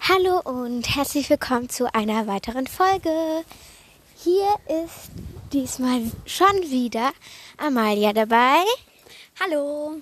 Hallo 0.00 0.40
und 0.44 0.94
herzlich 0.94 1.30
willkommen 1.30 1.70
zu 1.70 1.94
einer 1.94 2.26
weiteren 2.26 2.66
Folge. 2.66 3.42
Hier 4.16 4.46
ist 4.84 5.12
diesmal 5.50 6.02
schon 6.26 6.52
wieder 6.64 7.12
Amalia 7.56 8.12
dabei. 8.12 8.62
Hallo. 9.40 9.94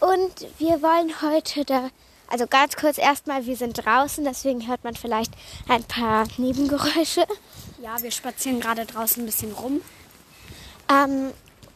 Und 0.00 0.46
wir 0.58 0.82
wollen 0.82 1.22
heute 1.22 1.64
da, 1.64 1.88
also 2.28 2.46
ganz 2.46 2.76
kurz 2.76 2.98
erstmal, 2.98 3.46
wir 3.46 3.56
sind 3.56 3.82
draußen, 3.82 4.22
deswegen 4.22 4.68
hört 4.68 4.84
man 4.84 4.94
vielleicht 4.94 5.32
ein 5.70 5.84
paar 5.84 6.28
Nebengeräusche. 6.36 7.24
Ja, 7.82 8.02
wir 8.02 8.10
spazieren 8.10 8.60
gerade 8.60 8.84
draußen 8.84 9.22
ein 9.22 9.26
bisschen 9.26 9.52
rum. 9.52 9.80
Ähm, 10.90 11.32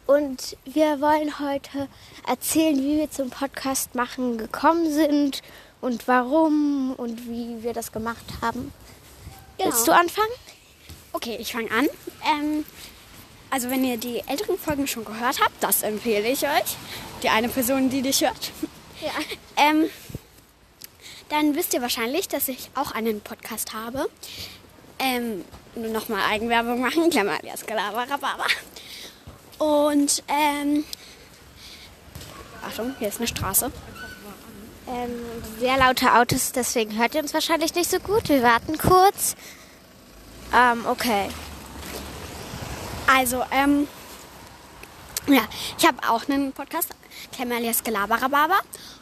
und 0.07 0.57
wir 0.65 1.01
wollen 1.01 1.39
heute 1.39 1.87
erzählen, 2.27 2.77
wie 2.77 2.97
wir 2.97 3.09
zum 3.09 3.29
Podcast 3.29 3.95
machen 3.95 4.37
gekommen 4.37 4.91
sind 4.91 5.41
und 5.81 6.07
warum 6.07 6.93
und 6.97 7.27
wie 7.27 7.63
wir 7.63 7.73
das 7.73 7.91
gemacht 7.91 8.25
haben. 8.41 8.71
Genau. 9.57 9.69
Willst 9.69 9.87
du 9.87 9.91
anfangen? 9.91 10.31
Okay, 11.13 11.37
ich 11.39 11.53
fange 11.53 11.71
an. 11.71 11.87
Ähm, 12.25 12.65
also 13.49 13.69
wenn 13.69 13.83
ihr 13.85 13.97
die 13.97 14.21
älteren 14.27 14.57
Folgen 14.57 14.87
schon 14.87 15.05
gehört 15.05 15.39
habt, 15.39 15.61
das 15.61 15.81
empfehle 15.81 16.27
ich 16.27 16.43
euch. 16.43 16.77
Die 17.23 17.29
eine 17.29 17.49
Person, 17.49 17.89
die 17.89 18.01
dich 18.01 18.21
hört. 18.21 18.51
Ja. 19.01 19.11
Ähm, 19.57 19.89
dann 21.29 21.55
wisst 21.55 21.73
ihr 21.73 21.81
wahrscheinlich, 21.81 22.27
dass 22.27 22.49
ich 22.49 22.69
auch 22.75 22.91
einen 22.91 23.21
Podcast 23.21 23.73
habe. 23.73 24.09
Ähm, 24.99 25.45
nur 25.75 25.87
nochmal 25.87 26.29
Eigenwerbung 26.29 26.81
machen, 26.81 27.09
Klammer 27.09 27.39
alias 27.39 27.65
Galabarababa. 27.65 28.45
Und, 29.57 30.23
ähm, 30.27 30.83
Achtung, 32.65 32.95
hier 32.99 33.07
ist 33.07 33.17
eine 33.17 33.27
Straße. 33.27 33.71
Ähm, 34.87 35.11
sehr 35.59 35.77
laute 35.77 36.13
Autos, 36.13 36.51
deswegen 36.51 36.97
hört 36.97 37.15
ihr 37.15 37.21
uns 37.21 37.33
wahrscheinlich 37.33 37.73
nicht 37.73 37.89
so 37.89 37.99
gut. 37.99 38.29
Wir 38.29 38.43
warten 38.43 38.77
kurz. 38.77 39.35
Ähm, 40.53 40.85
okay. 40.85 41.29
Also, 43.07 43.43
ähm, 43.51 43.87
ja, 45.27 45.41
ich 45.77 45.87
habe 45.87 45.97
auch 46.07 46.27
einen 46.27 46.51
Podcast, 46.53 46.89
Klammer 47.31 47.55
alias 47.55 47.83
Galabarababa. 47.83 48.59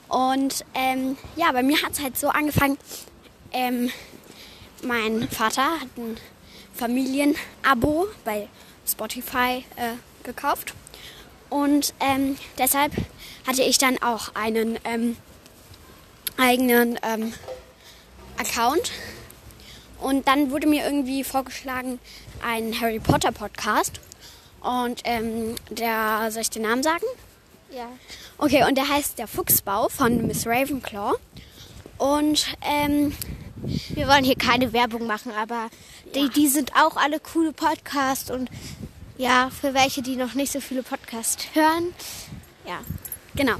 Und, 0.08 0.64
ähm, 0.74 1.18
ja, 1.36 1.52
bei 1.52 1.64
mir 1.64 1.82
hat 1.82 1.94
es 1.94 2.02
halt 2.02 2.18
so 2.18 2.30
angefangen, 2.30 2.78
ähm, 3.52 3.92
mein 4.84 5.28
Vater 5.30 5.80
hat 5.80 5.98
ein 5.98 6.18
Familienabo 6.74 8.08
bei 8.24 8.48
Spotify 8.86 9.66
äh, 9.76 9.94
gekauft. 10.24 10.74
Und 11.50 11.94
ähm, 12.00 12.38
deshalb 12.58 12.94
hatte 13.48 13.62
ich 13.62 13.78
dann 13.78 14.02
auch 14.02 14.34
einen 14.36 14.80
ähm, 14.86 15.18
eigenen 16.38 17.00
ähm, 17.04 17.34
Account. 18.38 18.92
Und 20.00 20.28
dann 20.28 20.52
wurde 20.52 20.68
mir 20.68 20.84
irgendwie 20.84 21.24
vorgeschlagen, 21.24 22.00
ein 22.46 22.80
Harry 22.80 23.00
Potter 23.00 23.32
Podcast. 23.32 24.00
Und 24.62 25.02
ähm, 25.06 25.56
der, 25.70 26.30
soll 26.32 26.42
ich 26.42 26.50
den 26.50 26.64
Namen 26.64 26.84
sagen? 26.84 27.06
Ja. 27.72 27.88
Okay, 28.38 28.66
und 28.68 28.76
der 28.76 28.88
heißt 28.88 29.20
Der 29.20 29.28
Fuchsbau 29.28 29.90
von 29.90 30.28
Miss 30.28 30.46
Ravenclaw. 30.46 31.14
Und 31.98 32.48
ähm, 32.62 33.14
Wir 33.96 34.08
wollen 34.08 34.26
hier 34.26 34.36
keine 34.36 34.74
Werbung 34.74 35.08
machen, 35.08 35.32
aber 35.32 35.70
die, 36.16 36.30
die 36.30 36.48
sind 36.48 36.74
auch 36.76 36.98
alle 36.98 37.20
coole 37.20 37.54
Podcasts 37.54 38.30
und 38.30 38.50
ja, 39.24 39.50
für 39.50 39.74
welche, 39.74 40.02
die 40.02 40.18
noch 40.18 40.34
nicht 40.34 40.52
so 40.52 40.60
viele 40.60 40.84
Podcasts 40.84 41.48
hören. 41.54 41.94
Ja. 42.68 42.82
Genau. 43.36 43.56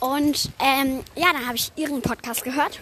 Und 0.00 0.50
ähm, 0.60 1.04
ja, 1.14 1.30
dann 1.32 1.46
habe 1.46 1.56
ich 1.56 1.70
ihren 1.76 2.00
Podcast 2.00 2.42
gehört. 2.42 2.80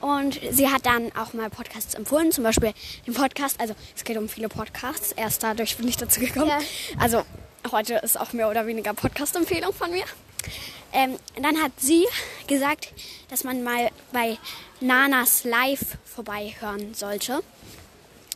Und 0.00 0.40
sie 0.50 0.68
hat 0.68 0.86
dann 0.86 1.12
auch 1.14 1.32
mal 1.34 1.48
Podcasts 1.48 1.94
empfohlen, 1.94 2.32
zum 2.32 2.42
Beispiel 2.42 2.72
den 3.06 3.14
Podcast, 3.14 3.60
also 3.60 3.76
es 3.94 4.02
geht 4.02 4.16
um 4.16 4.28
viele 4.28 4.48
Podcasts, 4.48 5.12
erst 5.12 5.42
dadurch 5.42 5.76
bin 5.76 5.86
ich 5.86 5.98
dazu 5.98 6.20
gekommen. 6.20 6.48
Ja. 6.48 6.58
Also 6.98 7.22
heute 7.70 7.94
ist 7.96 8.18
auch 8.18 8.32
mehr 8.32 8.48
oder 8.50 8.66
weniger 8.66 8.94
Podcast-Empfehlung 8.94 9.74
von 9.74 9.90
mir. 9.90 10.04
Ähm, 10.92 11.16
dann 11.40 11.62
hat 11.62 11.72
sie 11.76 12.06
gesagt, 12.46 12.92
dass 13.28 13.44
man 13.44 13.62
mal 13.62 13.90
bei 14.10 14.38
Nanas 14.80 15.44
Live 15.44 15.98
vorbeihören 16.06 16.94
sollte, 16.94 17.40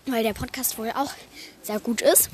weil 0.06 0.22
der 0.22 0.34
Podcast 0.34 0.78
wohl 0.78 0.90
auch 0.90 1.12
sehr 1.62 1.80
gut 1.80 2.02
ist. 2.02 2.28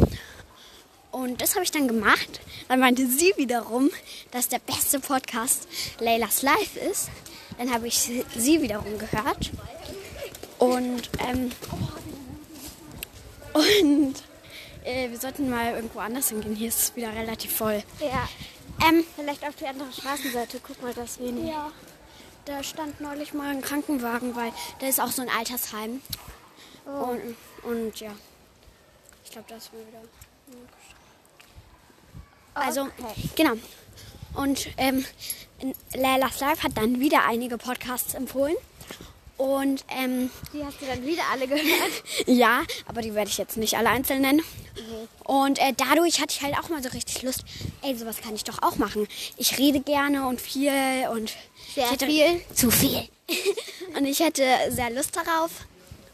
Und 1.13 1.41
das 1.41 1.55
habe 1.55 1.65
ich 1.65 1.71
dann 1.71 1.89
gemacht. 1.89 2.41
Dann 2.69 2.79
meinte 2.81 3.07
sie 3.07 3.33
wiederum, 3.37 3.91
dass 4.31 4.49
der 4.49 4.61
beste 4.61 5.01
Podcast 5.01 5.67
Leylas 5.99 6.43
Live 6.43 6.77
ist. 6.91 7.09
Dann 7.59 7.73
habe 7.73 7.89
ich 7.89 7.99
sie- 7.99 8.25
wiederum 8.63 8.97
gehört. 8.99 9.51
Und, 10.59 11.11
ähm, 11.19 11.51
und 13.55 14.15
äh, 14.85 15.11
wir 15.11 15.19
sollten 15.19 15.51
mal 15.51 15.75
irgendwo 15.75 15.99
anders 15.99 16.29
hingehen. 16.29 16.55
Hier 16.55 16.69
ist 16.69 16.79
es 16.79 16.97
wieder 16.97 17.13
relativ 17.15 17.57
voll. 17.57 17.83
Ja. 18.01 18.29
Ähm, 18.89 19.05
Vielleicht 19.17 19.45
auf 19.47 19.57
die 19.57 19.67
andere 19.67 19.93
Straßenseite. 19.93 20.61
Guck 20.67 20.81
mal, 20.83 20.95
das 20.95 21.19
wenig. 21.19 21.51
ja, 21.51 21.71
da 22.45 22.63
stand 22.63 23.01
neulich 23.01 23.35
mal 23.35 23.51
ein 23.51 23.61
Krankenwagen, 23.63 24.37
weil 24.37 24.53
da 24.79 24.87
ist 24.87 25.01
auch 25.01 25.11
so 25.11 25.23
ein 25.23 25.29
Altersheim. 25.29 26.01
Und, 26.87 27.37
und 27.63 28.01
ja, 28.01 28.13
ich 29.25 29.31
glaube, 29.33 29.47
das 29.49 29.71
war 29.73 29.81
wieder. 29.81 30.01
Also, 32.55 32.83
Okay. 32.83 33.29
genau. 33.37 33.53
Und 34.35 34.69
ähm, 34.77 35.05
Lailas 35.95 36.41
Live 36.41 36.63
hat 36.63 36.77
dann 36.77 37.01
wieder 37.01 37.25
einige 37.27 37.59
Podcasts 37.59 38.15
empfohlen. 38.15 38.57
Und 39.37 39.85
ähm, 39.89 40.31
Die 40.53 40.63
hast 40.63 40.83
du 40.83 40.87
dann 40.87 41.05
wieder 41.07 41.23
alle 41.33 41.49
gehört. 41.49 41.65
ja, 42.27 42.63
aber 42.87 43.01
die 43.01 43.15
werde 43.15 43.31
ich 43.31 43.39
jetzt 43.39 43.57
nicht 43.57 43.75
alle 43.79 43.89
einzeln 43.89 44.21
nennen. 44.21 44.43
Und 45.25 45.59
äh, 45.59 45.73
dadurch 45.75 46.21
hatte 46.21 46.35
ich 46.37 46.43
halt 46.43 46.59
auch 46.59 46.69
mal 46.69 46.83
so 46.83 46.91
richtig 46.91 47.23
Lust, 47.23 47.45
ey, 47.81 47.97
sowas 47.97 48.19
kann 48.21 48.35
ich 48.35 48.45
doch 48.45 48.61
auch 48.63 48.77
machen. 48.77 49.09
Ich 49.39 49.57
rede 49.59 49.81
gerne 49.81 50.27
und 50.27 50.41
viel 50.43 50.73
und 51.15 51.33
Sehr 51.75 51.87
viel? 51.99 52.43
Zu 52.55 52.71
viel. 52.71 53.09
und 53.97 54.05
ich 54.05 54.21
hätte 54.21 54.45
sehr 54.69 54.91
Lust 54.91 55.17
darauf. 55.17 55.51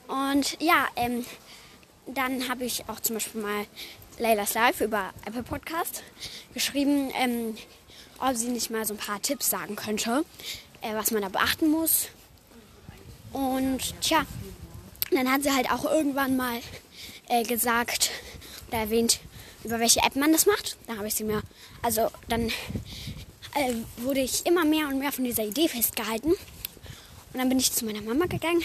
Und 0.06 0.56
ja, 0.62 0.86
ähm, 0.94 1.26
dann 2.06 2.48
habe 2.48 2.64
ich 2.64 2.88
auch 2.88 3.00
zum 3.00 3.16
Beispiel 3.16 3.41
mal 3.42 3.66
Laylas 4.19 4.54
Live 4.54 4.81
über 4.81 5.12
Apple 5.27 5.43
Podcast 5.43 6.03
geschrieben, 6.54 7.10
ähm, 7.21 7.56
ob 8.19 8.34
sie 8.34 8.49
nicht 8.49 8.71
mal 8.71 8.87
so 8.87 8.94
ein 8.94 8.99
paar 8.99 9.21
Tipps 9.21 9.50
sagen 9.50 9.77
könnte, 9.77 10.25
äh, 10.81 10.94
was 10.94 11.10
man 11.10 11.21
da 11.21 11.28
beachten 11.28 11.69
muss. 11.69 12.09
Und 13.32 14.00
tja, 14.00 14.25
dann 15.10 15.31
hat 15.31 15.43
sie 15.43 15.53
halt 15.53 15.71
auch 15.71 15.84
irgendwann 15.84 16.34
mal 16.34 16.60
äh, 17.28 17.43
gesagt 17.43 18.10
oder 18.69 18.78
erwähnt, 18.78 19.21
über 19.65 19.81
welche 19.81 20.00
App 20.00 20.16
man 20.16 20.32
das 20.32 20.47
macht. 20.47 20.78
Da 20.87 20.97
habe 20.97 21.09
ich 21.09 21.15
sie 21.15 21.25
mir, 21.25 21.43
also 21.82 22.10
dann 22.28 22.49
äh, 23.55 23.75
wurde 23.99 24.21
ich 24.21 24.47
immer 24.47 24.65
mehr 24.65 24.88
und 24.88 24.99
mehr 24.99 25.12
von 25.12 25.25
dieser 25.25 25.44
Idee 25.44 25.69
festgehalten. 25.69 26.31
Und 26.31 27.38
dann 27.38 27.50
bin 27.50 27.59
ich 27.59 27.71
zu 27.71 27.84
meiner 27.84 28.00
Mama 28.00 28.25
gegangen, 28.25 28.65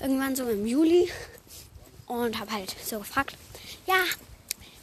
irgendwann 0.00 0.36
so 0.36 0.48
im 0.48 0.66
Juli, 0.66 1.10
und 2.06 2.38
habe 2.38 2.50
halt 2.50 2.74
so 2.82 2.98
gefragt, 2.98 3.36
ja, 3.86 4.02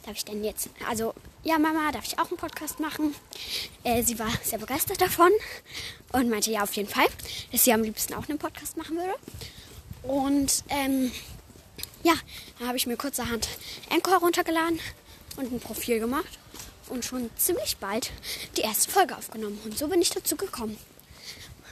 darf 0.06 0.16
ich 0.16 0.24
denn 0.24 0.44
jetzt, 0.44 0.68
also, 0.88 1.14
ja, 1.42 1.58
Mama, 1.58 1.92
darf 1.92 2.04
ich 2.06 2.18
auch 2.18 2.28
einen 2.28 2.36
Podcast 2.36 2.80
machen? 2.80 3.14
Äh, 3.82 4.02
sie 4.02 4.18
war 4.18 4.30
sehr 4.42 4.58
begeistert 4.58 5.00
davon 5.00 5.30
und 6.12 6.28
meinte, 6.28 6.50
ja, 6.50 6.62
auf 6.62 6.72
jeden 6.74 6.88
Fall, 6.88 7.06
dass 7.52 7.64
sie 7.64 7.72
am 7.72 7.82
liebsten 7.82 8.14
auch 8.14 8.28
einen 8.28 8.38
Podcast 8.38 8.76
machen 8.76 8.96
würde. 8.96 9.14
Und, 10.02 10.64
ähm, 10.68 11.12
ja, 12.02 12.14
dann 12.58 12.68
habe 12.68 12.76
ich 12.76 12.86
mir 12.86 12.96
kurzerhand 12.96 13.48
Anchor 13.90 14.18
runtergeladen 14.18 14.78
und 15.36 15.52
ein 15.52 15.60
Profil 15.60 16.00
gemacht 16.00 16.38
und 16.88 17.04
schon 17.04 17.30
ziemlich 17.36 17.78
bald 17.78 18.10
die 18.56 18.60
erste 18.60 18.90
Folge 18.90 19.16
aufgenommen. 19.16 19.58
Und 19.64 19.78
so 19.78 19.88
bin 19.88 20.02
ich 20.02 20.10
dazu 20.10 20.36
gekommen. 20.36 20.76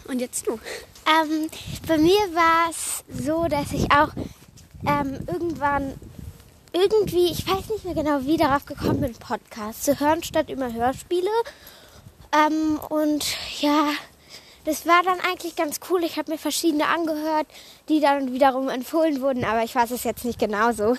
Und 0.05 0.21
jetzt 0.21 0.47
du. 0.47 0.59
Ähm, 1.07 1.49
bei 1.87 1.99
mir 1.99 2.35
war 2.35 2.71
es 2.71 3.05
so, 3.25 3.47
dass 3.47 3.73
ich 3.73 3.91
auch 3.93 4.11
ähm, 4.87 5.21
irgendwann 5.27 5.95
irgendwie, 6.73 7.31
ich 7.31 7.47
weiß 7.47 7.69
nicht 7.71 7.85
mehr 7.85 7.95
genau, 7.95 8.21
wie 8.23 8.37
darauf 8.37 8.65
gekommen 8.67 9.01
bin, 9.01 9.15
Podcasts 9.15 9.85
zu 9.85 10.01
hören, 10.01 10.23
statt 10.23 10.51
immer 10.51 10.73
Hörspiele. 10.73 11.31
Ähm, 12.33 12.81
und 12.89 13.25
ja, 13.61 13.91
das 14.65 14.87
war 14.87 15.03
dann 15.03 15.21
eigentlich 15.21 15.57
ganz 15.57 15.81
cool. 15.91 16.03
Ich 16.05 16.17
habe 16.19 16.33
mir 16.33 16.39
verschiedene 16.39 16.87
angehört, 16.87 17.47
die 17.89 18.01
dann 18.01 18.33
wiederum 18.33 18.69
empfohlen 18.69 19.21
wurden, 19.21 19.45
aber 19.45 19.65
ich 19.65 19.75
weiß 19.75 19.91
es 19.91 20.05
jetzt 20.05 20.25
nicht 20.25 20.39
genauso 20.39 20.97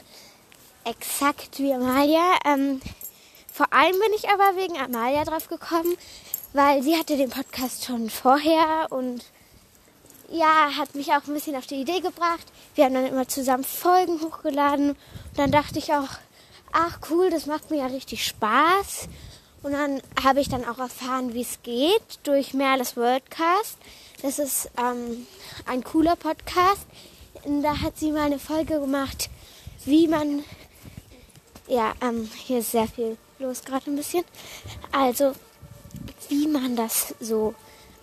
exakt 0.86 1.60
wie 1.60 1.74
Amalia. 1.74 2.38
Ähm, 2.46 2.82
vor 3.52 3.72
allem 3.72 3.94
bin 3.94 4.14
ich 4.16 4.30
aber 4.30 4.58
wegen 4.58 4.78
Amalia 4.78 5.24
drauf 5.24 5.48
gekommen, 5.48 5.96
weil 6.54 6.84
sie 6.84 6.98
hatte 6.98 7.18
den 7.18 7.30
Podcast 7.30 7.86
schon 7.86 8.10
vorher 8.10 8.88
und 8.90 9.24
ja, 10.34 10.76
hat 10.78 10.96
mich 10.96 11.12
auch 11.12 11.26
ein 11.28 11.34
bisschen 11.34 11.56
auf 11.56 11.68
die 11.68 11.82
Idee 11.82 12.00
gebracht. 12.00 12.46
Wir 12.74 12.86
haben 12.86 12.96
dann 12.96 13.06
immer 13.06 13.28
zusammen 13.28 13.64
Folgen 13.64 14.20
hochgeladen. 14.20 14.90
Und 14.90 15.38
dann 15.38 15.52
dachte 15.52 15.78
ich 15.78 15.94
auch, 15.94 16.10
ach 16.72 17.00
cool, 17.10 17.30
das 17.30 17.46
macht 17.46 17.70
mir 17.70 17.78
ja 17.78 17.86
richtig 17.86 18.26
Spaß. 18.26 19.08
Und 19.62 19.74
dann 19.74 20.02
habe 20.24 20.42
ich 20.42 20.50
dann 20.50 20.66
auch 20.66 20.80
erfahren, 20.80 21.36
wie 21.36 21.42
es 21.42 21.60
geht 21.62 22.20
durch 22.24 22.56
Merles 22.56 22.98
Worldcast. 22.98 23.78
Das 24.24 24.40
ist 24.40 24.72
ähm, 24.78 25.28
ein 25.68 25.84
cooler 25.84 26.16
Podcast. 26.16 26.88
Und 27.44 27.62
da 27.62 27.82
hat 27.82 28.00
sie 28.00 28.12
mal 28.12 28.24
eine 28.24 28.40
Folge 28.40 28.80
gemacht, 28.80 29.30
wie 29.86 30.08
man. 30.08 30.44
Ja, 31.68 31.94
ähm, 32.02 32.30
hier 32.36 32.60
ist 32.60 32.72
sehr 32.72 32.88
viel 32.88 33.18
los 33.38 33.64
gerade 33.64 33.92
ein 33.92 33.96
bisschen. 33.96 34.24
Also, 34.92 35.34
wie 36.28 36.48
man 36.48 36.76
das 36.76 37.14
so 37.20 37.54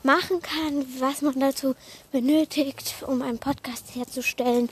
machen 0.03 0.41
kann, 0.41 0.87
was 0.99 1.23
man 1.23 1.39
dazu 1.39 1.75
benötigt, 2.13 2.95
um 3.07 3.23
einen 3.23 3.39
Podcast 3.39 3.95
herzustellen 3.95 4.69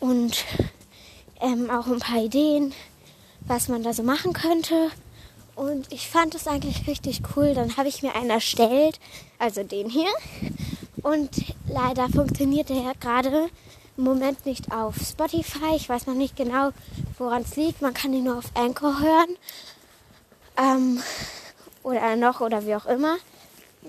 und 0.00 0.44
ähm, 1.40 1.70
auch 1.70 1.86
ein 1.86 1.98
paar 1.98 2.22
Ideen, 2.22 2.72
was 3.40 3.68
man 3.68 3.82
da 3.82 3.92
so 3.92 4.02
machen 4.02 4.32
könnte. 4.32 4.90
Und 5.54 5.92
ich 5.92 6.08
fand 6.08 6.34
es 6.34 6.46
eigentlich 6.46 6.86
richtig 6.86 7.22
cool. 7.36 7.54
Dann 7.54 7.76
habe 7.76 7.88
ich 7.88 8.02
mir 8.02 8.14
einen 8.14 8.30
erstellt, 8.30 8.98
also 9.38 9.62
den 9.62 9.88
hier. 9.88 10.10
Und 11.02 11.30
leider 11.68 12.08
funktioniert 12.08 12.70
der 12.70 12.92
gerade 12.98 13.48
im 13.96 14.04
Moment 14.04 14.46
nicht 14.46 14.72
auf 14.72 14.96
Spotify. 14.96 15.76
Ich 15.76 15.88
weiß 15.88 16.06
noch 16.06 16.14
nicht 16.14 16.36
genau, 16.36 16.70
woran 17.18 17.42
es 17.42 17.56
liegt. 17.56 17.82
Man 17.82 17.94
kann 17.94 18.12
ihn 18.12 18.24
nur 18.24 18.38
auf 18.38 18.50
Anchor 18.54 19.00
hören. 19.00 19.36
Ähm, 20.56 21.02
oder 21.82 22.16
noch 22.16 22.40
oder 22.40 22.66
wie 22.66 22.74
auch 22.74 22.86
immer. 22.86 23.16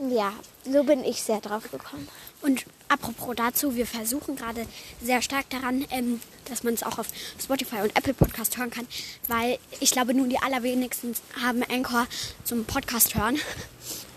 Ja, 0.09 0.33
so 0.65 0.83
bin 0.83 1.03
ich 1.05 1.21
sehr 1.23 1.39
drauf 1.39 1.71
gekommen. 1.71 2.07
Und 2.41 2.65
apropos 2.89 3.33
dazu, 3.35 3.75
wir 3.75 3.87
versuchen 3.87 4.35
gerade 4.35 4.67
sehr 5.01 5.21
stark 5.21 5.49
daran, 5.49 5.85
ähm, 5.89 6.19
dass 6.45 6.63
man 6.63 6.73
es 6.73 6.83
auch 6.83 6.99
auf 6.99 7.07
Spotify 7.41 7.77
und 7.77 7.95
Apple 7.97 8.13
Podcast 8.13 8.57
hören 8.57 8.71
kann, 8.71 8.87
weil 9.29 9.57
ich 9.79 9.91
glaube, 9.91 10.13
nur 10.13 10.27
die 10.27 10.37
allerwenigsten 10.37 11.15
haben 11.41 11.63
Anchor 11.63 12.07
zum 12.43 12.65
Podcast 12.65 13.15
hören. 13.15 13.39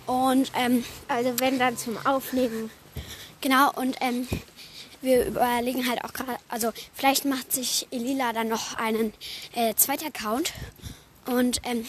Und 0.06 0.50
ähm, 0.56 0.84
Also 1.06 1.38
wenn 1.38 1.58
dann 1.58 1.76
zum 1.78 1.96
Aufnehmen. 2.04 2.70
genau, 3.40 3.72
und 3.74 3.96
ähm, 4.00 4.26
wir 5.00 5.26
überlegen 5.26 5.88
halt 5.88 6.02
auch 6.04 6.12
gerade, 6.12 6.36
also 6.48 6.72
vielleicht 6.92 7.24
macht 7.24 7.52
sich 7.52 7.86
Elila 7.92 8.32
dann 8.32 8.48
noch 8.48 8.74
einen 8.74 9.12
äh, 9.54 9.74
zweiten 9.74 10.06
Account. 10.06 10.52
Und 11.28 11.60
ähm, 11.64 11.86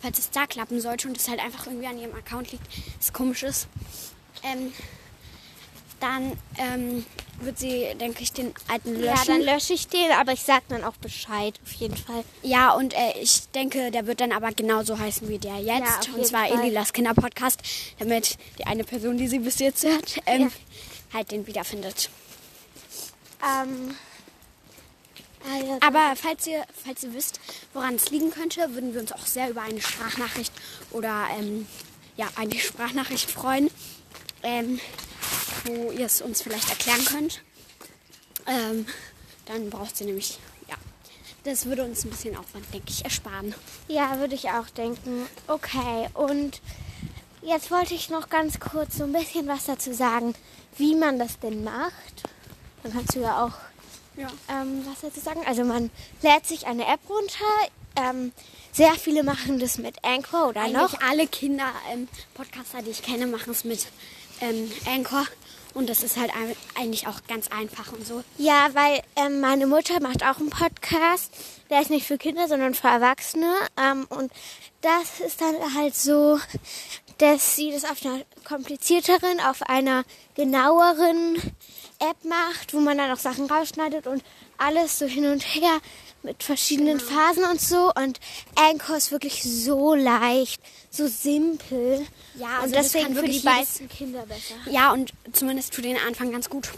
falls 0.00 0.18
es 0.18 0.30
da 0.30 0.46
klappen 0.46 0.80
sollte 0.80 1.08
und 1.08 1.16
es 1.16 1.28
halt 1.28 1.40
einfach 1.40 1.66
irgendwie 1.66 1.86
an 1.86 1.98
ihrem 1.98 2.14
Account 2.14 2.52
liegt, 2.52 2.64
ist 3.00 3.12
komisch 3.12 3.42
ist, 3.42 3.66
ähm, 4.42 4.72
dann 6.00 6.38
ähm, 6.58 7.04
wird 7.40 7.58
sie, 7.58 7.88
denke 8.00 8.22
ich, 8.22 8.32
den 8.32 8.54
alten 8.68 8.94
löschen. 8.94 9.04
Ja, 9.04 9.24
dann 9.24 9.42
lösche 9.42 9.72
ich 9.72 9.88
den, 9.88 10.12
aber 10.12 10.32
ich 10.32 10.42
sag 10.42 10.62
dann 10.68 10.84
auch 10.84 10.94
Bescheid, 10.96 11.58
auf 11.64 11.72
jeden 11.72 11.96
Fall. 11.96 12.22
Ja, 12.42 12.72
und 12.74 12.94
äh, 12.94 13.18
ich 13.20 13.48
denke, 13.50 13.90
der 13.90 14.06
wird 14.06 14.20
dann 14.20 14.30
aber 14.32 14.52
genauso 14.52 14.96
heißen 14.98 15.28
wie 15.28 15.38
der 15.38 15.56
jetzt. 15.58 16.06
jeden 16.06 16.18
und 16.20 16.26
zwar 16.26 16.46
Fall. 16.46 16.60
Elilas 16.60 16.92
Kinderpodcast, 16.92 17.60
damit 17.98 18.38
die 18.58 18.66
eine 18.66 18.84
Person, 18.84 19.18
die 19.18 19.26
sie 19.26 19.40
bis 19.40 19.58
jetzt 19.58 19.84
hört, 19.84 20.18
ähm, 20.26 20.42
Ja. 20.42 20.48
halt 21.18 21.32
den 21.32 21.46
wiederfindet. 21.48 22.10
Ähm, 23.42 23.96
also, 25.50 25.78
Aber 25.80 26.14
falls 26.16 26.46
ihr, 26.46 26.64
falls 26.84 27.02
ihr 27.04 27.14
wisst, 27.14 27.40
woran 27.72 27.94
es 27.94 28.10
liegen 28.10 28.30
könnte, 28.30 28.74
würden 28.74 28.94
wir 28.94 29.00
uns 29.00 29.12
auch 29.12 29.26
sehr 29.26 29.50
über 29.50 29.62
eine 29.62 29.80
Sprachnachricht 29.80 30.52
oder 30.90 31.26
ähm, 31.38 31.66
ja, 32.16 32.28
eine 32.36 32.54
Sprachnachricht 32.58 33.30
freuen, 33.30 33.70
ähm, 34.42 34.80
wo 35.64 35.90
ihr 35.90 36.06
es 36.06 36.20
uns 36.20 36.42
vielleicht 36.42 36.68
erklären 36.68 37.04
könnt. 37.04 37.42
Ähm, 38.46 38.86
dann 39.46 39.70
braucht 39.70 39.96
sie 39.96 40.04
nämlich, 40.04 40.38
ja, 40.68 40.76
das 41.44 41.66
würde 41.66 41.84
uns 41.84 42.04
ein 42.04 42.10
bisschen 42.10 42.36
Aufwand, 42.36 42.72
denke 42.72 42.90
ich, 42.90 43.04
ersparen. 43.04 43.54
ja, 43.88 44.18
würde 44.18 44.34
ich 44.34 44.50
auch 44.50 44.68
denken. 44.70 45.26
Okay, 45.46 46.08
und 46.14 46.60
jetzt 47.42 47.70
wollte 47.70 47.94
ich 47.94 48.10
noch 48.10 48.28
ganz 48.28 48.58
kurz 48.60 48.96
so 48.96 49.04
ein 49.04 49.12
bisschen 49.12 49.46
was 49.46 49.66
dazu 49.66 49.92
sagen, 49.92 50.34
wie 50.76 50.94
man 50.94 51.18
das 51.18 51.38
denn 51.38 51.64
macht. 51.64 52.22
Dann 52.82 52.92
kannst 52.92 53.16
du 53.16 53.20
ja 53.20 53.44
auch 53.44 53.52
Ja. 54.18 54.28
ähm, 54.50 54.84
was 54.86 55.00
dazu 55.00 55.20
sagen. 55.20 55.40
Also 55.46 55.64
man 55.64 55.90
lädt 56.22 56.46
sich 56.46 56.66
eine 56.66 56.86
App 56.86 57.00
runter. 57.08 57.44
Ähm, 57.96 58.32
sehr 58.72 58.94
viele 58.94 59.22
machen 59.22 59.58
das 59.58 59.78
mit 59.78 60.04
Anchor 60.04 60.48
oder 60.48 60.68
noch. 60.68 60.94
Eigentlich 60.94 61.02
alle 61.02 61.26
Kinder-Podcaster, 61.26 62.82
die 62.82 62.90
ich 62.90 63.02
kenne, 63.02 63.26
machen 63.26 63.50
es 63.50 63.64
mit 63.64 63.86
ähm, 64.40 64.70
Anchor. 64.86 65.24
Und 65.74 65.88
das 65.88 66.02
ist 66.02 66.16
halt 66.16 66.32
eigentlich 66.74 67.06
auch 67.06 67.20
ganz 67.28 67.48
einfach 67.48 67.92
und 67.92 68.06
so. 68.06 68.24
Ja, 68.36 68.68
weil 68.72 69.00
ähm, 69.16 69.40
meine 69.40 69.66
Mutter 69.66 70.00
macht 70.00 70.24
auch 70.24 70.38
einen 70.38 70.50
Podcast. 70.50 71.32
Der 71.70 71.80
ist 71.80 71.90
nicht 71.90 72.06
für 72.06 72.18
Kinder, 72.18 72.48
sondern 72.48 72.74
für 72.74 72.88
Erwachsene. 72.88 73.52
Ähm, 73.76 74.06
und 74.08 74.32
das 74.80 75.20
ist 75.24 75.40
dann 75.40 75.74
halt 75.74 75.94
so, 75.94 76.40
dass 77.18 77.56
sie 77.56 77.70
das 77.72 77.84
auf 77.84 78.04
einer 78.04 78.24
komplizierteren, 78.44 79.40
auf 79.40 79.62
einer 79.62 80.04
genaueren 80.34 81.36
App 82.00 82.24
macht, 82.24 82.74
wo 82.74 82.80
man 82.80 82.96
dann 82.98 83.10
auch 83.10 83.18
Sachen 83.18 83.46
rausschneidet 83.46 84.06
und 84.06 84.22
alles 84.56 84.98
so 84.98 85.06
hin 85.06 85.26
und 85.26 85.40
her 85.42 85.78
mit 86.22 86.42
verschiedenen 86.42 86.98
Genau. 86.98 87.10
Phasen 87.10 87.44
und 87.44 87.60
so. 87.60 87.92
Und 87.94 88.20
Anchor 88.56 88.96
ist 88.96 89.10
wirklich 89.12 89.42
so 89.42 89.94
leicht, 89.94 90.60
so 90.90 91.06
simpel. 91.08 92.06
Ja, 92.34 92.60
also 92.60 92.66
und 92.66 92.74
deswegen 92.74 93.14
für 93.14 93.26
die 93.28 93.40
meisten 93.42 93.88
Kinder 93.88 94.24
besser. 94.26 94.54
Ja, 94.70 94.92
und 94.92 95.12
zumindest 95.32 95.74
tut 95.74 95.84
den 95.84 95.96
Anfang 96.06 96.30
ganz 96.32 96.48
gut. 96.48 96.68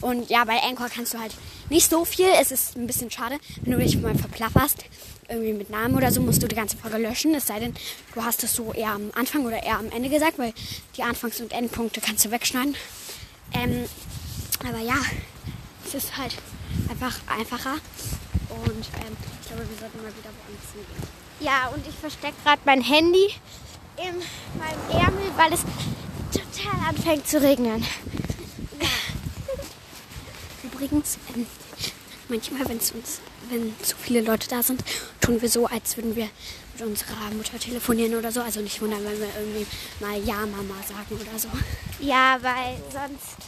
Und 0.00 0.30
ja, 0.30 0.44
bei 0.44 0.62
Anchor 0.62 0.88
kannst 0.88 1.14
du 1.14 1.18
halt 1.18 1.32
nicht 1.70 1.90
so 1.90 2.04
viel. 2.04 2.28
Es 2.40 2.52
ist 2.52 2.76
ein 2.76 2.86
bisschen 2.86 3.10
schade, 3.10 3.38
wenn 3.62 3.72
du 3.72 3.78
dich 3.78 3.96
mal 3.98 4.14
verplapperst. 4.14 4.84
Irgendwie 5.28 5.52
mit 5.52 5.70
Namen 5.70 5.94
oder 5.94 6.10
so 6.10 6.20
musst 6.22 6.42
du 6.42 6.48
die 6.48 6.54
ganze 6.56 6.76
Folge 6.76 6.98
löschen. 6.98 7.34
Es 7.34 7.46
sei 7.48 7.58
denn, 7.60 7.74
du 8.14 8.24
hast 8.24 8.42
es 8.44 8.54
so 8.54 8.72
eher 8.72 8.92
am 8.92 9.10
Anfang 9.14 9.44
oder 9.44 9.62
eher 9.62 9.76
am 9.78 9.90
Ende 9.90 10.08
gesagt, 10.08 10.38
weil 10.38 10.54
die 10.96 11.02
Anfangs- 11.02 11.40
und 11.40 11.52
Endpunkte 11.52 12.00
kannst 12.00 12.24
du 12.24 12.30
wegschneiden. 12.30 12.74
Ähm, 13.52 13.84
aber 14.66 14.78
ja, 14.80 14.96
es 15.86 15.94
ist 15.94 16.16
halt 16.16 16.36
einfach 16.88 17.16
einfacher. 17.26 17.74
Und 18.50 18.86
ähm, 18.96 19.16
ich 19.40 19.48
glaube, 19.48 19.68
wir 19.68 19.78
sollten 19.78 20.02
mal 20.02 20.12
wieder 20.16 20.30
woanders 20.30 20.72
hingehen. 20.72 21.18
Ja, 21.40 21.68
und 21.68 21.86
ich 21.86 21.94
verstecke 21.94 22.34
gerade 22.42 22.60
mein 22.64 22.82
Handy 22.82 23.34
in 23.96 24.14
meinem 24.58 25.02
Ärmel, 25.02 25.30
weil 25.36 25.52
es 25.52 25.60
total 26.32 26.88
anfängt 26.88 27.28
zu 27.28 27.40
regnen. 27.40 27.84
Übrigens, 30.62 31.18
ähm, 31.34 31.46
manchmal, 32.28 32.68
wenn's 32.68 32.90
uns, 32.92 33.20
wenn 33.50 33.74
zu 33.82 33.96
viele 33.96 34.20
Leute 34.20 34.48
da 34.48 34.62
sind, 34.62 34.82
tun 35.20 35.40
wir 35.40 35.48
so, 35.48 35.66
als 35.66 35.96
würden 35.96 36.16
wir 36.16 36.28
mit 36.74 36.86
unserer 36.86 37.30
Mutter 37.32 37.58
telefonieren 37.58 38.14
oder 38.14 38.32
so. 38.32 38.40
Also 38.40 38.60
nicht 38.60 38.80
wundern, 38.80 39.04
wenn 39.04 39.18
wir 39.18 39.28
irgendwie 39.38 39.66
mal 40.00 40.22
Ja, 40.24 40.46
Mama 40.46 40.74
sagen 40.86 41.20
oder 41.20 41.38
so. 41.38 41.48
Ja, 42.00 42.38
weil 42.40 42.76
sonst. 42.92 43.47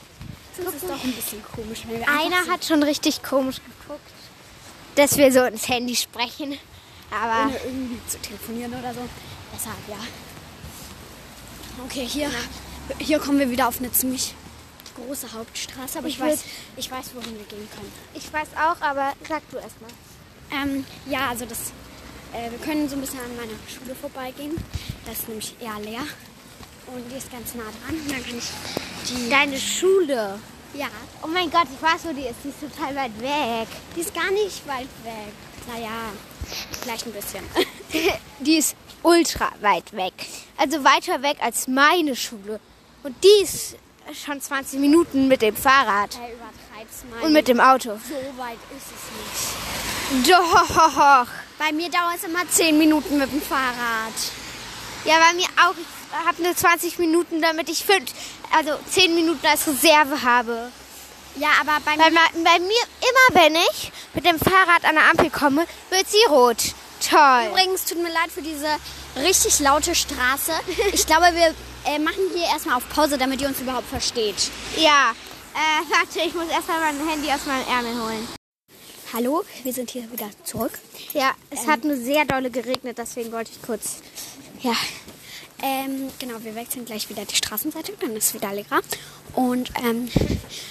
Das 0.65 0.75
ist 0.75 0.85
doch 0.89 1.05
ein 1.05 1.13
bisschen 1.13 1.43
komisch, 1.45 1.83
Einer 2.07 2.47
hat 2.53 2.65
schon 2.65 2.83
richtig 2.83 3.23
komisch 3.23 3.57
geguckt, 3.57 4.11
dass 4.97 5.17
wir 5.17 5.33
so 5.33 5.43
ins 5.45 5.69
Handy 5.69 5.97
sprechen. 5.97 6.59
Aber 7.11 7.49
ohne 7.49 7.59
irgendwie 7.65 8.01
zu 8.07 8.19
telefonieren 8.19 8.73
oder 8.73 8.95
so. 8.95 9.01
Deshalb, 9.55 9.77
ja. 9.89 9.97
Okay, 11.85 12.07
hier, 12.07 12.31
hier 12.99 13.19
kommen 13.19 13.39
wir 13.39 13.51
wieder 13.51 13.67
auf 13.69 13.79
eine 13.79 13.91
ziemlich 13.93 14.35
große 14.95 15.33
Hauptstraße, 15.33 15.99
aber 15.99 16.09
ich, 16.09 16.15
Ich 16.15 16.21
weiß, 16.21 16.45
ich 16.77 16.91
weiß, 16.91 17.15
wohin 17.15 17.37
wir 17.37 17.45
gehen 17.47 17.69
können. 17.75 17.93
ich 18.15 18.33
weiß 18.33 18.49
auch, 18.57 18.81
aber 18.81 19.13
sag 19.29 19.49
du 19.51 19.57
erst 19.57 19.81
mal. 19.81 19.91
Ähm, 20.53 20.85
ja, 21.07 21.31
also 21.31 21.47
das, 21.47 21.73
äh, 22.33 22.51
wir 22.51 22.59
können 22.59 22.89
so 22.89 22.97
ein 22.97 23.01
bisschen 23.01 23.21
an 23.21 23.37
meiner 23.37 23.59
Schule 23.69 23.95
vorbeigehen. 23.95 24.57
Das 25.07 25.21
ist 25.21 25.29
nämlich 25.29 25.55
eher 25.61 25.79
leer. 25.81 26.03
Und 26.87 27.11
die 27.11 27.17
ist 27.17 27.31
ganz 27.31 27.55
nah 27.55 27.63
dran. 27.63 27.95
Und 27.97 28.11
dann 28.11 28.25
kann 28.25 28.37
ich 28.39 28.51
die. 29.09 29.29
Deine 29.31 29.59
Schule. 29.59 30.39
Ja, 30.75 30.87
Oh 31.23 31.27
mein 31.27 31.51
Gott, 31.51 31.67
ich 31.75 31.83
weiß, 31.83 32.05
wo 32.05 32.13
die 32.13 32.27
ist. 32.27 32.37
Die 32.45 32.49
ist 32.49 32.61
total 32.61 32.95
weit 32.97 33.21
weg. 33.21 33.69
die 33.97 34.01
ist 34.01 34.15
gar 34.15 34.31
nicht 34.31 34.67
weit 34.67 34.89
weg. 35.05 35.33
Naja, 35.69 35.91
vielleicht 36.81 37.07
ein 37.07 37.13
bisschen. 37.13 37.45
Die 38.41 38.57
ist 38.57 38.75
ultra 39.03 39.51
weit 39.61 39.93
weg. 39.93 40.15
Also 40.57 40.83
weiter 40.85 41.21
weg 41.23 41.37
als 41.41 41.69
meine 41.69 42.17
Schule. 42.17 42.59
Und 43.03 43.15
die 43.23 43.43
ist 43.45 43.77
schon 44.25 44.41
20 44.41 44.81
Minuten 44.81 45.29
mit 45.29 45.43
dem 45.43 45.55
Fahrrad 45.55 46.19
Hey, 46.19 46.33
übertreib's 46.33 47.05
mal. 47.11 47.27
und 47.27 47.33
mit 47.35 47.47
dem 47.49 47.61
Auto. 47.61 47.91
so 47.91 48.39
weit 48.41 48.59
ist 48.77 48.87
es 48.97 50.23
nicht. 50.25 50.31
Doch. 50.31 51.27
Bei 51.59 51.73
mir 51.73 51.91
dauert 51.91 52.17
es 52.17 52.25
immer 52.25 52.49
10 52.49 52.79
Minuten 52.79 53.19
mit 53.19 53.31
dem 53.31 53.43
Fahrrad. 53.43 54.15
Ja, 55.05 55.17
bei 55.19 55.35
mir 55.35 55.47
auch. 55.63 55.75
Ich 55.79 56.00
habe 56.27 56.43
nur 56.43 56.55
20 56.55 56.99
Minuten, 56.99 57.41
damit 57.43 57.69
ich 57.69 57.85
fünf, 57.85 58.11
also 58.57 58.73
10 58.91 59.15
Minuten 59.15 59.47
als 59.47 59.67
Reserve 59.67 60.23
habe. 60.23 60.71
Ja, 61.37 61.49
aber 61.61 61.79
bei 61.85 61.97
Bei, 61.97 62.11
mir. 62.11 62.21
bei 62.45 62.59
mir, 62.59 62.83
immer 63.01 63.43
wenn 63.43 63.55
ich 63.55 63.93
mit 64.15 64.27
dem 64.27 64.39
Fahrrad 64.39 64.85
an 64.85 64.97
der 64.97 65.11
Ampel 65.11 65.31
komme, 65.31 65.65
wird 65.91 66.09
sie 66.09 66.25
rot. 66.29 66.59
Toll. 67.09 67.47
Übrigens, 67.49 67.85
tut 67.85 67.99
mir 68.03 68.13
leid 68.13 68.31
für 68.35 68.43
diese 68.43 68.69
richtig 69.17 69.61
laute 69.61 69.95
Straße. 69.95 70.53
Ich 70.93 71.07
glaube, 71.07 71.27
wir 71.35 71.55
äh, 71.91 71.99
machen 71.99 72.21
hier 72.35 72.47
erstmal 72.47 72.77
auf 72.77 72.89
Pause, 72.91 73.17
damit 73.17 73.41
ihr 73.41 73.49
uns 73.49 73.61
überhaupt 73.61 73.89
versteht. 73.89 74.51
Ja. 74.77 75.13
Äh, 75.55 75.91
warte, 75.91 76.21
ich 76.27 76.35
muss 76.35 76.49
erstmal 76.49 76.81
mein 76.81 77.09
Handy 77.09 77.29
aus 77.33 77.47
meinem 77.47 77.67
Ärmel 77.69 78.03
holen. 78.03 78.29
Hallo, 79.13 79.45
wir 79.65 79.73
sind 79.73 79.91
hier 79.91 80.11
wieder 80.13 80.29
zurück. 80.45 80.79
Ja, 81.15 81.33
es 81.51 81.67
hat 81.67 81.85
nur 81.85 81.97
sehr 81.97 82.25
dolle 82.25 82.51
geregnet, 82.51 82.99
deswegen 82.99 83.33
wollte 83.33 83.51
ich 83.53 83.63
kurz 83.63 83.97
Ja. 84.61 84.75
Ähm, 85.63 86.11
genau, 86.19 86.43
wir 86.43 86.55
wechseln 86.55 86.85
gleich 86.85 87.09
wieder 87.11 87.25
die 87.25 87.37
Straßenseite, 87.37 87.93
dann 88.01 88.17
ist 88.17 88.29
es 88.29 88.35
wieder 88.35 88.53
leerer. 88.53 88.81
Und 89.35 89.71
ähm, 89.85 90.09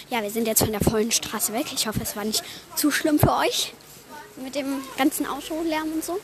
ja, 0.10 0.22
wir 0.22 0.32
sind 0.32 0.48
jetzt 0.48 0.60
von 0.60 0.72
der 0.72 0.82
vollen 0.82 1.12
Straße 1.12 1.54
weg. 1.54 1.68
Ich 1.74 1.88
hoffe, 1.88 2.00
es 2.02 2.16
war 2.16 2.26
nicht 2.26 2.44
zu 2.76 2.92
schlimm 2.92 3.20
für 3.20 3.36
euch 3.36 3.74
mit 4.44 4.56
dem 4.56 4.82
ganzen 4.98 5.28
Autolärm 5.28 5.92
und 5.94 6.04
so. 6.04 6.20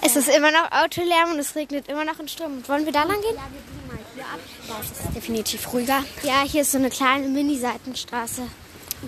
Es 0.00 0.16
ist 0.16 0.28
immer 0.28 0.50
noch 0.50 0.70
Autolärm 0.72 1.32
und 1.32 1.38
es 1.38 1.54
regnet 1.54 1.88
immer 1.88 2.04
noch 2.04 2.18
in 2.18 2.28
Strömen. 2.28 2.66
Wollen 2.68 2.84
wir 2.84 2.92
da 2.92 3.04
lang 3.04 3.20
gehen? 3.20 3.36
Ja, 3.36 3.48
wir 3.50 3.60
biegen 3.60 3.86
mal 3.86 3.98
hier 4.14 4.24
ab. 4.24 4.80
Ist 4.82 5.06
es 5.06 5.14
definitiv 5.14 5.72
ruhiger. 5.72 6.04
Ja, 6.22 6.42
hier 6.42 6.62
ist 6.62 6.72
so 6.72 6.78
eine 6.78 6.90
kleine 6.90 7.28
Mini-Seitenstraße. 7.28 8.42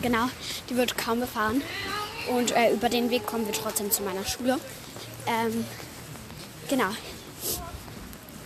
Genau, 0.02 0.28
die 0.68 0.76
wird 0.76 0.96
kaum 0.96 1.20
befahren. 1.20 1.62
Und 2.30 2.52
äh, 2.52 2.72
über 2.72 2.88
den 2.88 3.10
Weg 3.10 3.26
kommen 3.26 3.46
wir 3.46 3.54
trotzdem 3.54 3.90
zu 3.90 4.02
meiner 4.02 4.24
Schule. 4.24 4.58
Ähm, 5.26 5.64
genau. 6.68 6.90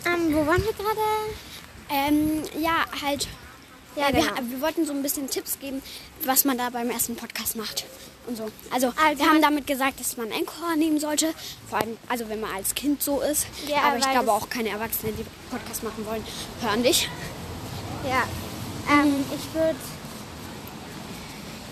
Ähm, 0.07 0.35
wo 0.35 0.47
waren 0.47 0.62
wir 0.62 0.73
gerade? 0.73 1.00
Ähm, 1.90 2.43
ja, 2.61 2.85
halt. 3.02 3.28
Ja, 3.97 4.12
wir, 4.12 4.21
genau. 4.21 4.35
wir 4.43 4.61
wollten 4.61 4.87
so 4.87 4.93
ein 4.93 5.02
bisschen 5.02 5.28
Tipps 5.28 5.59
geben, 5.59 5.83
was 6.25 6.45
man 6.45 6.57
da 6.59 6.71
beim 6.71 6.90
ersten 6.90 7.17
Podcast 7.17 7.57
macht 7.57 7.85
und 8.28 8.37
so. 8.37 8.50
Also, 8.71 8.93
Also 9.02 9.19
wir 9.19 9.28
haben 9.28 9.43
damit 9.43 9.67
gesagt, 9.67 9.99
dass 9.99 10.17
man 10.17 10.31
Encore 10.31 10.76
nehmen 10.76 11.00
sollte. 11.00 11.35
Vor 11.69 11.78
allem, 11.78 11.97
also 12.09 12.28
wenn 12.28 12.40
man 12.40 12.55
als 12.55 12.75
Kind 12.75 13.02
so 13.02 13.21
ist. 13.21 13.47
Ja, 13.67 13.83
Aber 13.83 13.99
ich 13.99 14.09
glaube 14.09 14.33
auch 14.33 14.49
keine 14.49 14.69
Erwachsenen, 14.69 15.17
die 15.17 15.25
Podcast 15.50 15.83
machen 15.83 16.07
wollen, 16.07 16.25
hören 16.61 16.83
dich. 16.83 17.09
Ja. 18.09 18.23
Ähm, 18.90 19.25
ich 19.35 19.55
würde. 19.55 19.76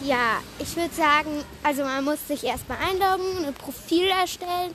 Ja, 0.02 0.40
ich 0.58 0.76
würde 0.76 0.94
sagen, 0.94 1.44
also 1.62 1.82
man 1.82 2.04
muss 2.04 2.26
sich 2.28 2.44
erstmal 2.44 2.78
einloggen, 2.78 3.46
ein 3.46 3.54
Profil 3.54 4.06
erstellen. 4.08 4.74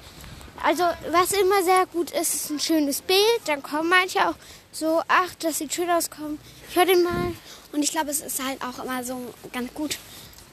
Also, 0.63 0.83
was 1.09 1.31
immer 1.31 1.63
sehr 1.63 1.85
gut 1.87 2.11
ist, 2.11 2.35
ist 2.35 2.49
ein 2.51 2.59
schönes 2.59 3.01
Bild. 3.01 3.41
Dann 3.45 3.63
kommen 3.63 3.89
manche 3.89 4.29
auch 4.29 4.35
so, 4.71 5.01
ach, 5.07 5.33
das 5.39 5.57
sieht 5.57 5.73
schön 5.73 5.89
aus, 5.89 6.09
komm, 6.09 6.37
ich 6.69 6.75
höre 6.75 6.85
den 6.85 7.03
mal. 7.03 7.33
Und 7.71 7.83
ich 7.83 7.91
glaube, 7.91 8.11
es 8.11 8.21
ist 8.21 8.43
halt 8.43 8.61
auch 8.63 8.83
immer 8.83 9.03
so 9.03 9.33
ganz 9.51 9.73
gut, 9.73 9.97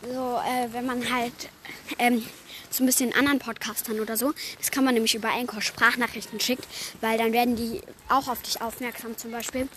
so 0.03 0.41
äh, 0.47 0.73
wenn 0.73 0.87
man 0.87 1.13
halt 1.13 1.33
ähm, 1.99 2.25
so 2.71 2.83
ein 2.83 2.87
bisschen 2.87 3.15
anderen 3.15 3.39
Podcastern 3.39 4.01
oder 4.01 4.17
so, 4.17 4.33
das 4.59 4.71
kann 4.71 4.85
man 4.85 4.95
nämlich 4.95 5.15
über 5.15 5.31
Anchor 5.31 5.61
Sprachnachrichten 5.61 6.41
schickt, 6.41 6.67
weil 7.01 7.19
dann 7.19 7.33
werden 7.33 7.57
die 7.57 7.81
auch 8.09 8.29
auf 8.29 8.41
dich 8.43 8.63
aufmerksam 8.63 9.17
zum 9.17 9.31
Beispiel. 9.31 9.69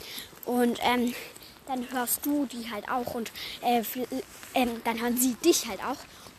Und 0.45 0.79
ähm, 0.81 1.13
dann 1.67 1.91
hörst 1.91 2.25
du 2.25 2.45
die 2.45 2.69
halt 2.71 2.89
auch 2.89 3.13
und 3.13 3.31
äh, 3.61 3.83
ähm, 4.53 4.81
dann 4.83 5.01
hören 5.01 5.17
sie 5.17 5.35
dich 5.43 5.67
halt 5.67 5.79
auch 5.83 5.97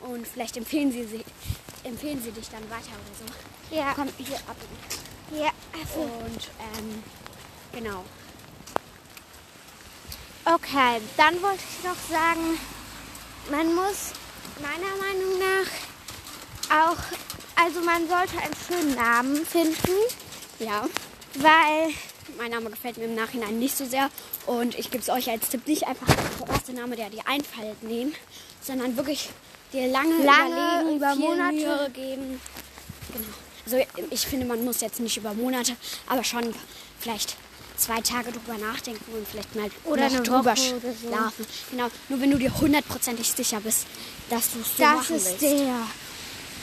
und 0.08 0.26
vielleicht 0.26 0.56
empfehlen 0.56 0.92
sie, 0.92 1.04
sie 1.04 1.25
empfehlen 1.85 2.23
sie 2.23 2.31
dich 2.33 2.49
dann 2.51 2.62
weiter 2.71 2.93
oder 2.93 3.15
so. 3.19 3.75
Ja, 3.77 3.93
Komm 3.95 4.09
hier 4.19 4.37
ab. 4.37 4.57
ja, 5.33 5.51
also, 5.73 6.01
Und 6.01 6.51
ähm, 6.79 7.03
genau. 7.73 8.05
okay. 10.45 11.01
Dann 11.17 11.41
wollte 11.43 11.62
ich 11.79 11.85
noch 11.85 11.97
sagen, 12.11 12.59
man 13.51 13.75
muss 13.75 14.12
meiner 14.61 14.97
Meinung 14.97 15.39
nach 15.39 16.91
auch, 16.91 17.62
also 17.62 17.81
man 17.81 18.09
sollte 18.09 18.39
einen 18.39 18.55
schönen 18.67 18.95
Namen 18.95 19.45
finden, 19.47 19.93
Ja. 20.59 20.87
weil 21.35 21.93
Mein 22.39 22.51
Name 22.51 22.71
gefällt 22.71 22.97
mir 22.97 23.05
im 23.05 23.15
Nachhinein 23.15 23.59
nicht 23.59 23.77
so 23.77 23.85
sehr 23.85 24.09
und 24.47 24.79
ich 24.79 24.91
gebe 24.91 25.03
es 25.03 25.11
euch 25.11 25.29
als 25.29 25.51
Tipp 25.51 25.67
nicht 25.67 25.87
einfach 25.87 26.07
der 26.07 26.49
erste 26.49 26.73
Name, 26.73 26.97
der 26.97 27.11
dir 27.11 27.27
einfällt, 27.27 27.83
nehmen, 27.83 28.15
sondern 28.62 28.97
wirklich 28.97 29.29
dir 29.73 29.88
lange, 29.88 30.23
Lange, 30.25 30.95
über 30.95 31.14
Monate. 31.17 31.52
Mühe 31.55 31.91
geben. 31.93 32.41
Genau. 33.12 33.26
Also 33.64 33.79
ich 34.11 34.26
finde, 34.26 34.47
man 34.47 34.64
muss 34.64 34.81
jetzt 34.81 35.00
nicht 35.00 35.17
über 35.17 35.35
Monate, 35.35 35.76
aber 36.09 36.25
schon 36.25 36.52
vielleicht 36.99 37.37
zwei 37.76 38.00
Tage 38.00 38.33
drüber 38.33 38.59
nachdenken 38.59 39.05
und 39.14 39.26
vielleicht 39.26 39.55
mal 39.57 39.71
Oder 39.85 40.07
eine 40.07 40.21
drüber 40.23 40.45
Woche 40.45 40.76
oder 40.76 40.93
so. 40.93 41.09
schlafen. 41.09 41.47
Genau. 41.71 41.87
Nur 42.09 42.21
wenn 42.21 42.31
du 42.31 42.38
dir 42.38 42.57
hundertprozentig 42.61 43.31
sicher 43.33 43.61
bist, 43.61 43.87
dass 44.31 44.52
du 44.52 44.61
es 44.61 44.76
so 44.76 44.83
Das 44.83 44.95
machen 44.95 45.17
ist 45.17 45.26
willst. 45.41 45.43
der 45.43 45.87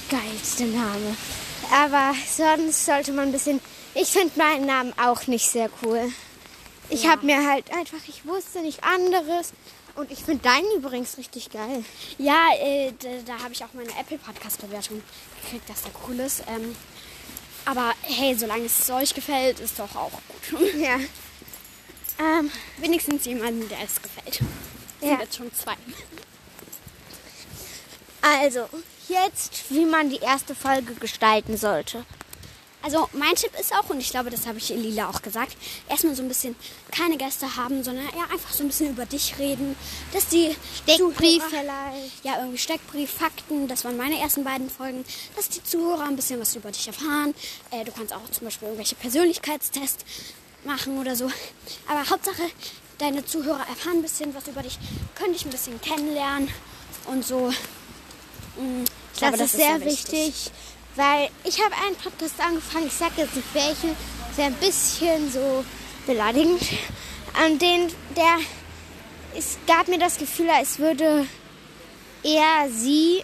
geilste 0.10 0.64
Name. 0.66 1.16
Aber 1.72 2.14
sonst 2.36 2.86
sollte 2.86 3.12
man 3.14 3.30
ein 3.30 3.32
bisschen. 3.32 3.60
Ich 3.96 4.10
finde 4.10 4.32
meinen 4.38 4.66
Namen 4.66 4.94
auch 5.02 5.28
nicht 5.28 5.50
sehr 5.50 5.70
cool. 5.84 6.12
Ich 6.90 7.04
Ja. 7.04 7.12
habe 7.12 7.26
mir 7.26 7.48
halt 7.50 7.72
einfach, 7.74 7.98
ich 8.08 8.26
wusste 8.26 8.62
nicht 8.62 8.84
anderes. 8.84 9.52
Und 9.96 10.12
ich 10.12 10.24
finde 10.24 10.44
deinen 10.44 10.72
übrigens 10.78 11.18
richtig 11.18 11.50
geil. 11.50 11.84
Ja, 12.18 12.48
äh, 12.62 12.94
da, 13.00 13.10
da 13.26 13.44
habe 13.44 13.54
ich 13.54 13.64
auch 13.64 13.74
meine 13.74 13.92
Apple 14.00 14.18
Podcast 14.18 14.62
Bewertung 14.62 15.02
gekriegt, 15.42 15.70
dass 15.70 15.82
der 15.84 15.92
cool 16.08 16.20
ist. 16.20 16.44
Ähm, 16.48 16.76
aber 17.66 17.94
hey, 18.02 18.36
solange 18.36 18.66
es 18.66 18.90
euch 18.90 19.14
gefällt, 19.14 19.60
ist 19.60 19.80
doch 19.80 19.96
auch 19.96 20.12
gut. 20.12 20.74
Ja. 20.76 20.98
Ähm, 22.20 22.52
Wenigstens 22.78 23.26
jemanden, 23.26 23.68
der 23.70 23.80
es 23.84 24.02
gefällt. 24.02 24.42
Ja. 25.02 25.10
Sind 25.10 25.22
jetzt 25.22 25.36
schon 25.38 25.54
zwei. 25.54 25.76
also, 28.22 28.68
jetzt, 29.08 29.64
wie 29.70 29.86
man 29.86 30.10
die 30.10 30.18
erste 30.18 30.54
Folge 30.54 30.96
gestalten 30.96 31.56
sollte. 31.56 32.06
Also 32.82 33.10
mein 33.12 33.36
Tipp 33.36 33.52
ist 33.60 33.74
auch, 33.74 33.90
und 33.90 34.00
ich 34.00 34.10
glaube, 34.10 34.30
das 34.30 34.48
habe 34.48 34.58
ich 34.58 34.70
Lila 34.70 35.10
auch 35.10 35.22
gesagt, 35.22 35.58
erstmal 35.90 36.16
so 36.16 36.22
ein 36.24 36.30
bisschen 36.30 36.56
keine 36.92 37.18
Gäste 37.18 37.58
haben, 37.58 37.84
sondern 37.84 38.06
ja 38.06 38.24
einfach 38.32 38.54
so 38.54 38.64
ein 38.64 38.68
bisschen 38.68 38.92
über 38.92 39.06
dich 39.06 39.38
reden, 39.38 39.76
dass 40.14 40.28
die 40.28 40.56
Steckbrief 40.84 41.44
Zuhörer- 41.44 41.50
vielleicht. 41.50 42.24
Ja, 42.24 42.38
irgendwie 42.38 42.58
Steckbrief, 42.58 43.12
Fakten, 43.12 43.68
das 43.68 43.84
waren 43.84 43.98
meine 43.98 44.18
ersten 44.20 44.46
beiden 44.46 44.70
Folgen, 44.70 45.04
dass 45.36 45.50
die 45.50 45.62
Zuhörer 45.62 46.06
ein 46.06 46.16
bisschen 46.16 46.40
was 46.40 46.56
über 46.56 46.72
dich 46.72 46.88
erfahren. 46.88 47.36
Äh, 47.72 47.84
du 47.84 47.92
kannst 47.92 48.14
auch 48.14 48.30
zum 48.32 48.46
Beispiel 48.46 48.68
irgendwelche 48.70 48.96
Persönlichkeitstests 48.96 50.06
machen 50.64 50.98
oder 51.00 51.16
so. 51.18 51.30
Aber 51.88 52.10
Hauptsache, 52.10 52.44
deine 52.98 53.26
Zuhörer 53.26 53.66
erfahren 53.68 53.98
ein 53.98 54.02
bisschen 54.04 54.34
was 54.34 54.48
über 54.48 54.62
dich, 54.64 54.78
können 55.16 55.34
dich 55.34 55.44
ein 55.46 55.52
bisschen 55.52 55.80
kennenlernen 55.82 56.50
und 57.08 57.26
so. 57.26 57.50
Mm, 58.58 58.84
Ich 59.14 59.20
Das, 59.20 59.32
glaube, 59.34 59.44
ist 59.44 59.52
sehr 59.52 59.84
wichtig, 59.84 60.52
weil 61.00 61.30
ich 61.46 61.64
habe 61.64 61.74
einen 61.86 61.96
Podcast 61.96 62.42
angefangen, 62.42 62.88
ich 62.88 62.94
sage 62.94 63.14
jetzt 63.22 63.34
nicht 63.34 63.54
welchen, 63.54 63.96
der 64.38 64.48
ein 64.48 64.54
bisschen 64.56 65.32
so 65.32 65.64
beleidigend. 66.06 66.62
An 67.42 67.58
den, 67.58 67.88
der, 68.18 68.40
es 69.34 69.58
gab 69.66 69.88
mir 69.88 69.98
das 69.98 70.18
Gefühl, 70.18 70.50
als 70.50 70.78
würde 70.78 71.26
er 72.22 72.70
sie 72.70 73.24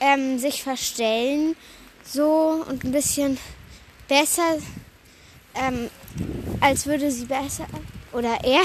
ähm, 0.00 0.38
sich 0.38 0.62
verstellen, 0.62 1.56
so 2.04 2.62
und 2.68 2.84
ein 2.84 2.92
bisschen 2.92 3.38
besser, 4.06 4.58
ähm, 5.54 5.88
als 6.60 6.84
würde 6.84 7.10
sie 7.10 7.24
besser 7.24 7.66
oder 8.12 8.38
er 8.44 8.64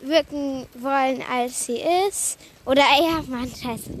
wirken 0.00 0.66
wollen, 0.80 1.22
als 1.30 1.66
sie 1.66 1.80
ist. 2.08 2.36
Oder 2.64 2.82
er, 2.82 3.22
Mann, 3.28 3.48
scheiße. 3.48 3.92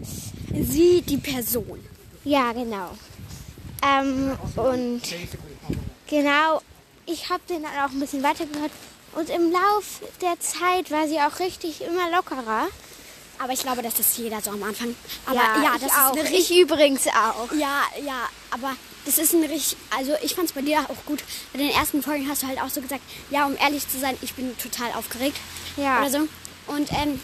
Sie, 0.60 1.02
die 1.02 1.18
Person. 1.18 1.78
Ja, 2.24 2.52
genau. 2.52 2.90
Ähm, 3.82 4.38
und 4.56 5.02
genau, 6.06 6.60
ich 7.06 7.30
habe 7.30 7.42
den 7.48 7.62
dann 7.62 7.72
auch 7.84 7.90
ein 7.90 8.00
bisschen 8.00 8.22
weitergehört. 8.22 8.72
Und 9.14 9.30
im 9.30 9.50
Lauf 9.50 10.00
der 10.20 10.38
Zeit 10.40 10.90
war 10.90 11.08
sie 11.08 11.18
auch 11.18 11.38
richtig 11.38 11.80
immer 11.80 12.10
lockerer. 12.10 12.68
Aber 13.38 13.52
ich 13.52 13.60
glaube, 13.60 13.82
das 13.82 13.98
ist 13.98 14.16
jeder 14.16 14.40
so 14.40 14.50
am 14.50 14.62
Anfang. 14.62 14.94
Aber 15.26 15.36
ja, 15.36 15.74
ich 15.74 15.82
das 15.82 15.92
auch. 15.92 16.16
ist 16.16 16.30
ich 16.30 16.58
übrigens 16.58 17.06
auch. 17.08 17.52
Ja, 17.52 17.82
ja, 18.04 18.28
aber 18.50 18.74
das 19.04 19.18
ist 19.18 19.34
ein 19.34 19.42
richtig. 19.42 19.76
Also 19.96 20.12
ich 20.22 20.34
fand 20.34 20.48
es 20.48 20.54
bei 20.54 20.62
dir 20.62 20.80
auch 20.80 21.04
gut. 21.04 21.22
Bei 21.52 21.58
den 21.58 21.70
ersten 21.70 22.02
Folgen 22.02 22.28
hast 22.28 22.42
du 22.42 22.46
halt 22.46 22.60
auch 22.60 22.68
so 22.68 22.80
gesagt, 22.80 23.02
ja, 23.30 23.46
um 23.46 23.56
ehrlich 23.56 23.88
zu 23.88 23.98
sein, 23.98 24.16
ich 24.22 24.34
bin 24.34 24.56
total 24.58 24.92
aufgeregt. 24.92 25.36
Ja. 25.76 26.00
Oder 26.00 26.10
so. 26.10 26.18
Und 26.66 26.90
ähm, 26.92 27.20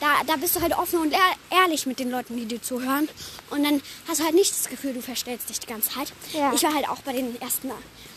da, 0.00 0.22
da 0.26 0.36
bist 0.36 0.54
du 0.56 0.60
halt 0.60 0.76
offen 0.76 1.00
und 1.00 1.12
ehr- 1.12 1.18
ehrlich 1.62 1.86
mit 1.86 1.98
den 1.98 2.10
Leuten, 2.10 2.36
die 2.36 2.46
dir 2.46 2.62
zuhören. 2.62 3.08
Und 3.50 3.64
dann 3.64 3.80
hast 4.06 4.20
du 4.20 4.24
halt 4.24 4.34
nicht 4.34 4.52
das 4.52 4.68
Gefühl, 4.68 4.92
du 4.94 5.02
verstellst 5.02 5.48
dich 5.48 5.60
die 5.60 5.66
ganze 5.66 5.90
Zeit. 5.90 6.12
Ja. 6.32 6.52
Ich 6.54 6.62
war 6.62 6.74
halt 6.74 6.88
auch 6.88 7.00
bei 7.00 7.12
den 7.12 7.40
ersten 7.40 7.70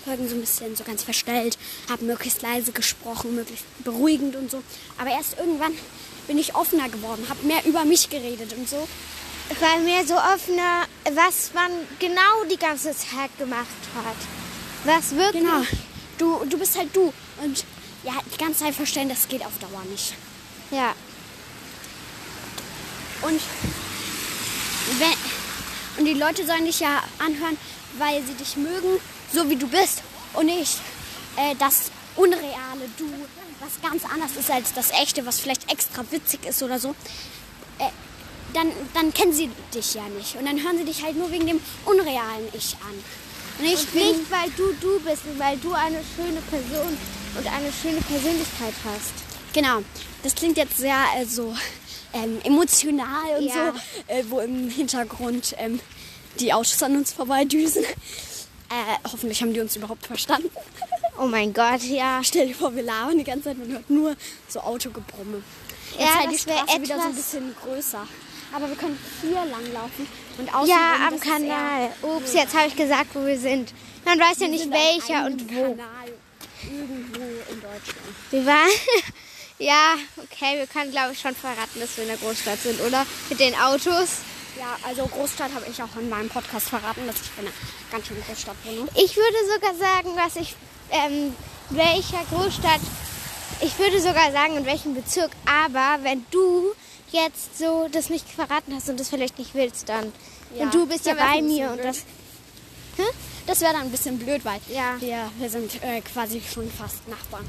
Folgen 0.06 0.28
so 0.30 0.36
ein 0.36 0.42
bisschen 0.42 0.76
so 0.76 0.84
ganz 0.84 1.04
verstellt, 1.04 1.58
habe 1.90 2.06
möglichst 2.06 2.42
leise 2.42 2.72
gesprochen, 2.72 3.36
möglichst 3.36 3.66
beruhigend 3.84 4.36
und 4.36 4.50
so. 4.52 4.62
Aber 4.98 5.10
erst 5.12 5.38
irgendwann 5.38 5.74
bin 6.28 6.38
ich 6.38 6.56
offener 6.56 6.90
geworden, 6.90 7.26
habe 7.30 7.46
mehr 7.46 7.64
über 7.66 7.84
mich 7.86 8.10
geredet 8.10 8.54
und 8.54 8.68
so. 8.70 8.88
Weil 9.60 9.82
mir 9.82 10.06
so 10.08 10.16
offener, 10.16 10.86
was 11.14 11.52
man 11.54 11.72
genau 12.00 12.46
die 12.50 12.58
ganze 12.58 12.96
Zeit 12.96 13.38
gemacht 13.38 13.68
hat. 13.96 14.16
Was 14.86 15.14
wirklich. 15.16 15.44
Genau. 15.44 15.64
Du, 16.18 16.46
du 16.46 16.58
bist 16.58 16.78
halt 16.78 16.96
du. 16.96 17.12
Und 17.44 17.66
ja, 18.04 18.14
die 18.34 18.38
ganze 18.38 18.64
Zeit 18.64 18.76
verstellen, 18.76 19.10
das 19.10 19.28
geht 19.28 19.44
auf 19.46 19.52
Dauer 19.60 19.84
nicht. 19.92 20.14
Ja. 20.72 20.94
Und, 23.22 23.40
wenn, 25.00 25.98
und 25.98 26.06
die 26.06 26.20
Leute 26.20 26.46
sollen 26.46 26.66
dich 26.66 26.80
ja 26.80 27.04
anhören, 27.20 27.58
weil 27.98 28.24
sie 28.26 28.34
dich 28.34 28.58
mögen, 28.58 29.00
so 29.34 29.50
wie 29.50 29.56
du 29.56 29.68
bist. 29.68 30.04
Und 30.34 30.46
nicht 30.46 30.80
äh, 31.38 31.56
das 31.60 31.92
unreale 32.16 32.90
Du, 32.98 33.06
was 33.60 33.82
ganz 33.82 34.04
anders 34.12 34.32
ist 34.40 34.50
als 34.50 34.74
das 34.74 34.92
echte, 34.92 35.26
was 35.26 35.40
vielleicht 35.40 35.72
extra 35.72 36.04
witzig 36.12 36.46
ist 36.46 36.64
oder 36.64 36.80
so. 36.80 36.90
Äh, 37.80 37.90
dann, 38.54 38.72
dann 38.94 39.14
kennen 39.14 39.34
sie 39.34 39.50
dich 39.74 39.94
ja 39.94 40.04
nicht. 40.18 40.36
Und 40.36 40.46
dann 40.46 40.62
hören 40.62 40.78
sie 40.78 40.86
dich 40.86 41.04
halt 41.04 41.18
nur 41.18 41.32
wegen 41.32 41.48
dem 41.48 41.62
unrealen 41.86 42.48
Ich 42.54 42.76
an. 42.82 43.04
Und 43.60 43.94
bin, 43.94 44.08
nicht, 44.08 44.32
weil 44.32 44.50
du 44.58 44.74
du 44.82 45.00
bist 45.02 45.22
weil 45.38 45.58
du 45.58 45.74
eine 45.74 46.02
schöne 46.16 46.42
Person 46.50 46.98
und 47.38 47.48
eine 47.48 47.72
schöne 47.72 48.02
Persönlichkeit 48.02 48.74
hast. 48.86 49.14
genau, 49.54 49.84
das 50.24 50.34
klingt 50.34 50.58
jetzt 50.58 50.78
sehr 50.78 50.98
äh, 51.18 51.26
so 51.26 51.56
ähm, 52.14 52.40
emotional 52.44 53.38
und 53.40 53.46
Ja. 53.46 53.54
so, 53.74 54.14
äh, 54.14 54.24
wo 54.30 54.40
im 54.40 54.70
Hintergrund 54.70 55.56
ähm, 55.58 55.80
die 56.40 56.54
Autos 56.54 56.82
an 56.84 56.96
uns 56.96 57.12
vorbeidüsen. 57.14 57.84
Äh, 57.84 59.08
hoffentlich 59.12 59.42
haben 59.42 59.54
die 59.54 59.60
uns 59.60 59.76
überhaupt 59.76 60.06
verstanden. 60.06 60.50
Oh 61.20 61.26
mein 61.28 61.54
Gott, 61.54 61.82
ja. 61.84 62.22
Stell 62.24 62.48
dir 62.48 62.56
vor, 62.56 62.74
wir 62.76 62.84
labern 62.84 63.18
die 63.18 63.24
ganze 63.26 63.46
Zeit, 63.46 63.58
man 63.58 63.70
hört 63.72 63.90
nur 63.90 64.16
so 64.48 64.62
Autogebrumme. 64.62 65.44
Jetzt 65.92 66.00
Ja, 66.02 66.20
halt 66.20 66.32
die 66.32 66.38
Straße 66.38 66.82
wieder 66.82 66.96
so 66.96 67.02
ein 67.02 67.12
etwas- 67.12 67.16
bisschen 67.16 67.56
größer. 67.64 68.08
Aber 68.54 68.68
wir 68.70 68.76
können 68.76 68.98
hier 69.22 69.32
langlaufen 69.46 70.08
und 70.38 70.54
außen 70.54 70.70
Ja, 70.70 71.08
am 71.08 71.20
Kanal. 71.20 71.90
Ups, 72.02 72.34
jetzt 72.34 72.54
habe 72.56 72.68
ich 72.68 72.76
gesagt, 72.76 73.08
wo 73.14 73.26
wir 73.26 73.38
sind. 73.40 73.74
Man 74.06 74.20
weiß 74.20 74.36
ja 74.40 74.42
Wir 74.42 74.48
nicht 74.50 74.64
sind 74.64 74.74
an 74.74 74.80
welcher 74.80 75.26
und 75.26 75.54
wo. 75.54 75.62
Kanal 75.62 76.08
irgendwo 76.64 77.22
in 77.52 77.62
Deutschland. 77.62 78.16
Wir 78.32 78.46
waren. 78.46 78.70
ja, 79.64 79.96
okay, 80.18 80.58
wir 80.58 80.68
können 80.68 80.92
glaube 80.92 81.14
ich 81.14 81.20
schon 81.20 81.36
verraten, 81.36 81.80
dass 81.80 81.96
wir 81.98 82.04
in 82.04 82.10
der 82.10 82.18
Großstadt 82.18 82.60
sind, 82.62 82.80
oder? 82.82 83.06
Mit 83.30 83.40
den 83.40 83.56
Autos. 83.56 84.18
Ja, 84.60 84.78
also 84.88 85.06
Großstadt 85.08 85.54
habe 85.54 85.66
ich 85.72 85.82
auch 85.82 85.96
in 85.98 86.10
meinem 86.10 86.30
Podcast 86.30 86.70
verraten, 86.70 87.08
dass 87.08 87.16
ich 87.16 87.30
in 87.38 87.46
einer 87.46 87.56
ganz 87.92 88.08
schönen 88.08 88.24
Großstadt 88.28 88.56
wohne. 88.66 88.88
Ich 88.96 89.16
würde 89.16 89.38
sogar 89.54 89.76
sagen, 89.76 90.10
was 90.16 90.36
ich. 90.36 90.56
Ähm, 90.92 91.34
welcher 91.70 92.22
Großstadt. 92.30 92.82
Ich 93.62 93.78
würde 93.80 94.02
sogar 94.02 94.32
sagen, 94.34 94.58
in 94.58 94.66
welchem 94.66 94.94
Bezirk. 94.94 95.32
Aber 95.46 96.04
wenn 96.04 96.26
du 96.32 96.74
jetzt 97.12 97.58
so 97.58 97.88
das 97.92 98.10
nicht 98.10 98.28
verraten 98.28 98.74
hast 98.76 98.90
und 98.90 99.00
das 99.00 99.08
vielleicht 99.10 99.40
nicht 99.40 99.54
willst, 99.54 99.88
dann. 99.88 100.12
Ja, 100.54 100.64
und 100.66 100.74
du 100.74 100.86
bist 100.86 101.06
ja 101.06 101.14
bei 101.14 101.42
mir 101.42 101.72
und 101.72 101.84
das. 101.84 102.04
Das 103.48 103.62
wäre 103.62 103.74
dann 103.74 103.84
ein 103.84 103.92
bisschen 103.92 104.20
blöd, 104.20 104.44
weil 104.44 104.60
Ja. 104.68 104.96
wir, 105.00 105.32
wir 105.40 105.50
sind 105.50 105.82
äh, 105.82 106.02
quasi 106.02 106.42
schon 106.42 106.70
fast 106.70 107.08
Nachbarn. 107.08 107.46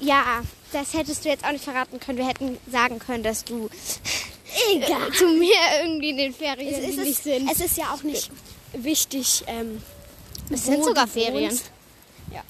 Ja, 0.00 0.42
das 0.72 0.94
hättest 0.94 1.24
du 1.24 1.28
jetzt 1.28 1.44
auch 1.44 1.52
nicht 1.52 1.64
verraten 1.64 2.00
können. 2.00 2.18
Wir 2.18 2.26
hätten 2.26 2.58
sagen 2.70 2.98
können, 2.98 3.22
dass 3.22 3.44
du 3.44 3.68
Egal. 4.72 5.12
zu 5.12 5.26
mir 5.28 5.54
irgendwie 5.82 6.10
in 6.10 6.16
den 6.18 6.34
Ferien 6.34 6.74
Es 6.74 6.88
ist, 6.90 6.98
nicht 6.98 7.10
es, 7.18 7.24
sind. 7.24 7.50
es 7.50 7.60
ist 7.60 7.76
ja 7.76 7.92
auch 7.94 8.02
nicht 8.02 8.30
wichtig. 8.72 9.44
Ähm, 9.46 9.82
Es 10.50 10.66
sind 10.66 10.84
sogar 10.84 11.06
Ferien. 11.06 11.50
wohnst. 11.50 11.70
Ja. 12.32 12.42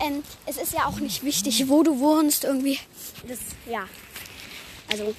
Ähm, 0.00 0.22
es 0.46 0.56
ist 0.56 0.72
ja 0.72 0.86
auch 0.86 0.98
nicht 1.00 1.24
wichtig, 1.24 1.68
wo 1.68 1.82
du 1.82 1.98
wohnst 1.98 2.44
irgendwie. 2.44 2.78
Das, 3.26 3.38
ja. 3.70 3.86
Also, 4.90 5.14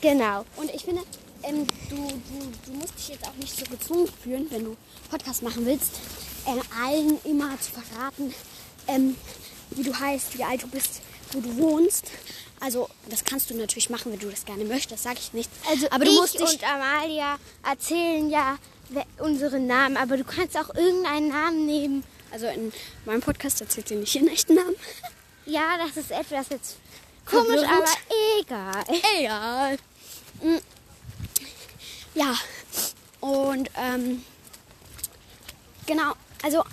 Genau. 0.00 0.44
und 0.56 0.72
ich 0.74 0.84
finde, 0.84 1.02
ähm, 1.44 1.66
du, 1.88 1.96
du, 1.96 2.52
du 2.66 2.72
musst 2.78 2.94
dich 2.98 3.08
jetzt 3.08 3.26
auch 3.26 3.34
nicht 3.34 3.56
so 3.56 3.64
gezwungen 3.66 4.08
fühlen, 4.22 4.46
wenn 4.50 4.64
du 4.64 4.76
Podcast 5.10 5.42
machen 5.42 5.64
willst, 5.66 5.92
ähm, 6.46 6.60
allen 6.82 7.18
immer 7.24 7.58
zu 7.60 7.70
verraten, 7.72 8.34
ähm, 8.88 9.14
wie 9.70 9.82
du 9.82 9.94
heißt, 9.98 10.36
wie 10.36 10.44
alt 10.44 10.62
du 10.62 10.66
bist, 10.68 11.00
wo 11.34 11.40
du 11.40 11.56
wohnst. 11.58 12.06
Also, 12.60 12.88
das 13.10 13.24
kannst 13.24 13.50
du 13.50 13.54
natürlich 13.54 13.90
machen, 13.90 14.10
wenn 14.12 14.18
du 14.18 14.30
das 14.30 14.44
gerne 14.44 14.64
möchtest, 14.64 15.02
sage 15.02 15.18
ich 15.20 15.32
nicht. 15.34 15.50
Also 15.68 15.86
aber 15.90 16.04
du 16.04 16.10
ich 16.12 16.16
musst 16.16 16.34
dich 16.34 16.52
und 16.54 16.64
Amalia 16.64 17.36
erzählen 17.68 18.30
ja 18.30 18.56
we- 18.88 19.04
unsere 19.18 19.58
Namen, 19.60 19.96
aber 19.96 20.16
du 20.16 20.24
kannst 20.24 20.56
auch 20.56 20.74
irgendeinen 20.74 21.28
Namen 21.28 21.66
nehmen. 21.66 22.04
Also 22.30 22.46
in 22.46 22.72
meinem 23.04 23.20
Podcast 23.20 23.60
erzählt 23.60 23.88
sie 23.88 23.96
nicht 23.96 24.14
ihren 24.14 24.28
echten 24.28 24.54
Namen. 24.54 24.74
Ja, 25.46 25.76
das 25.76 25.98
ist 25.98 26.10
etwas 26.10 26.48
jetzt 26.48 26.76
komisch, 27.26 27.60
Verwirrend. 27.60 27.70
aber 27.70 28.40
egal. 28.40 28.84
Egal. 29.20 29.78
Mm. 30.42 30.58
Ja. 32.14 32.34
Und 33.20 33.70
ähm, 33.76 34.24
genau, 35.86 36.14
also 36.42 36.64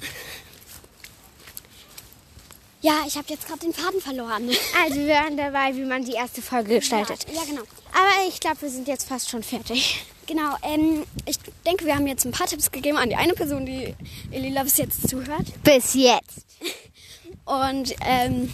ja, 2.81 3.03
ich 3.07 3.15
habe 3.15 3.27
jetzt 3.29 3.47
gerade 3.47 3.59
den 3.59 3.73
Faden 3.73 4.01
verloren. 4.01 4.50
Also 4.83 4.95
wir 5.00 5.13
waren 5.15 5.38
dabei, 5.38 5.75
wie 5.75 5.83
man 5.85 6.03
die 6.03 6.13
erste 6.13 6.41
Folge 6.41 6.75
gestaltet. 6.79 7.25
Ja, 7.29 7.35
ja 7.35 7.43
genau. 7.47 7.61
Aber 7.93 8.27
ich 8.27 8.39
glaube, 8.39 8.61
wir 8.61 8.69
sind 8.69 8.88
jetzt 8.88 9.07
fast 9.07 9.29
schon 9.29 9.43
fertig. 9.43 10.03
Genau, 10.27 10.55
ähm, 10.63 11.03
ich 11.25 11.37
denke, 11.65 11.85
wir 11.85 11.96
haben 11.96 12.07
jetzt 12.07 12.25
ein 12.25 12.31
paar 12.31 12.48
Tipps 12.48 12.72
gegeben 12.72 12.98
an 12.98 13.09
die 13.09 13.15
eine 13.15 13.33
Person, 13.33 13.65
die 13.65 13.94
Elila 14.31 14.63
bis 14.63 14.77
jetzt 14.77 15.09
zuhört. 15.09 15.46
Bis 15.63 15.94
jetzt. 15.94 16.46
Und 17.46 17.94
ähm, 18.05 18.53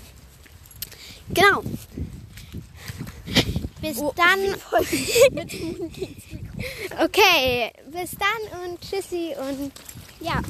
genau. 1.29 1.61
Bis 3.81 3.97
Oh, 3.99 4.11
dann. 4.15 4.55
okay, 7.03 7.71
bis 7.91 8.11
dann 8.11 8.61
und 8.71 8.81
tschüssi 8.81 9.35
und 9.37 9.71
Ja, 10.19 10.41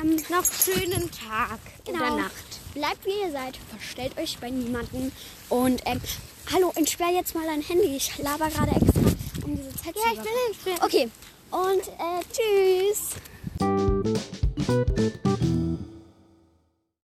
ähm, 0.00 0.16
noch 0.30 0.44
schönen 0.44 1.10
Tag 1.10 1.58
Genau. 1.84 1.98
oder 1.98 2.16
Nacht. 2.22 2.32
Bleibt 2.76 3.06
wie 3.06 3.22
ihr 3.24 3.32
seid, 3.32 3.56
verstellt 3.70 4.18
euch 4.18 4.36
bei 4.38 4.50
niemandem. 4.50 5.10
Und 5.48 5.80
ähm, 5.86 5.98
hallo, 6.52 6.72
entsperr 6.74 7.10
jetzt 7.10 7.34
mal 7.34 7.46
dein 7.46 7.62
Handy. 7.62 7.96
Ich 7.96 8.18
laber 8.18 8.50
gerade 8.50 8.72
extra, 8.72 9.00
um 9.46 9.56
diese 9.56 9.74
Zeit 9.76 9.96
Ja, 9.96 10.02
zu 10.02 10.12
ich 10.12 10.20
bin 10.20 10.32
entsperrt. 10.46 10.82
Okay, 10.84 11.08
und 11.52 11.88
äh, 11.96 12.20
tschüss. 12.92 13.16